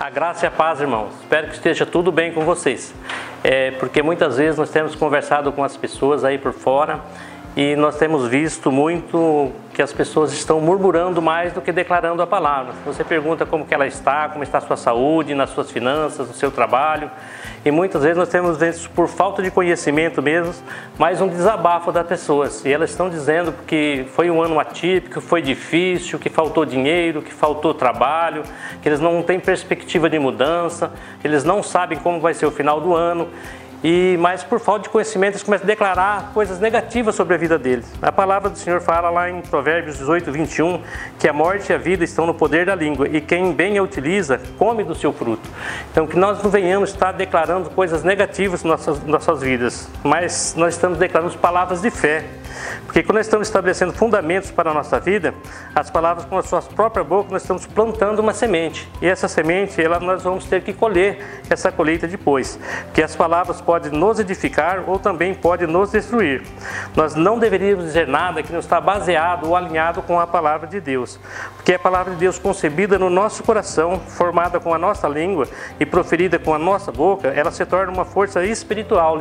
[0.00, 1.12] A graça e a paz, irmãos.
[1.22, 2.94] Espero que esteja tudo bem com vocês.
[3.42, 7.00] É, porque muitas vezes nós temos conversado com as pessoas aí por fora
[7.56, 12.26] e nós temos visto muito que as pessoas estão murmurando mais do que declarando a
[12.26, 12.72] palavra.
[12.84, 16.34] Você pergunta como que ela está, como está a sua saúde, nas suas finanças, no
[16.34, 17.10] seu trabalho.
[17.64, 20.52] E muitas vezes nós temos visto por falta de conhecimento mesmo,
[20.98, 22.64] mais um desabafo das pessoas.
[22.64, 27.32] E elas estão dizendo que foi um ano atípico, foi difícil, que faltou dinheiro, que
[27.32, 28.42] faltou trabalho,
[28.82, 32.50] que eles não têm perspectiva de mudança, que eles não sabem como vai ser o
[32.50, 33.28] final do ano
[33.82, 37.58] e mas por falta de conhecimento eles começam a declarar coisas negativas sobre a vida
[37.58, 37.86] deles.
[38.02, 40.82] A palavra do Senhor fala lá em Provérbios 18, 21,
[41.18, 43.82] que a morte e a vida estão no poder da língua e quem bem a
[43.82, 45.48] utiliza come do seu fruto.
[45.90, 50.74] Então que nós não venhamos estar declarando coisas negativas nas nossas, nossas vidas, mas nós
[50.74, 52.24] estamos declarando palavras de fé.
[52.86, 55.34] Porque quando nós estamos estabelecendo fundamentos para a nossa vida,
[55.74, 58.88] as palavras com a sua própria boca, nós estamos plantando uma semente.
[59.00, 62.58] E essa semente, ela, nós vamos ter que colher essa colheita depois.
[62.84, 66.42] Porque as palavras podem nos edificar ou também podem nos destruir.
[66.96, 70.80] Nós não deveríamos dizer nada que não está baseado ou alinhado com a palavra de
[70.80, 71.18] Deus.
[71.56, 75.46] Porque a palavra de Deus concebida no nosso coração, formada com a nossa língua
[75.78, 79.16] e proferida com a nossa boca, ela se torna uma força espiritual,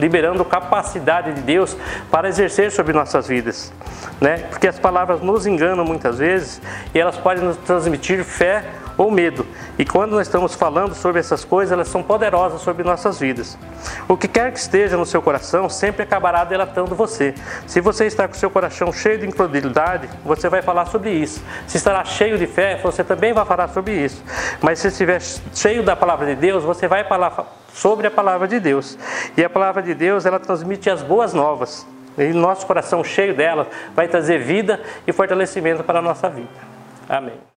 [0.00, 1.76] liberando capacidade de Deus
[2.10, 3.72] para exercer sobre nossas vidas,
[4.20, 4.38] né?
[4.48, 6.60] Porque as palavras nos enganam muitas vezes
[6.94, 8.64] e elas podem nos transmitir fé
[8.96, 9.46] ou medo.
[9.78, 13.58] E quando nós estamos falando sobre essas coisas, elas são poderosas sobre nossas vidas.
[14.08, 17.34] O que quer que esteja no seu coração sempre acabará delatando você.
[17.66, 21.42] Se você está com seu coração cheio de incredulidade, você vai falar sobre isso.
[21.66, 24.22] Se estará cheio de fé, você também vai falar sobre isso.
[24.60, 25.20] Mas se estiver
[25.54, 28.98] cheio da palavra de Deus, você vai falar sobre a palavra de Deus.
[29.36, 31.86] E a palavra de Deus, ela transmite as boas novas.
[32.18, 36.48] E nosso coração cheio dela vai trazer vida e fortalecimento para a nossa vida.
[37.08, 37.40] Amém.